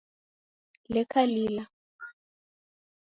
[0.93, 1.63] Leka lila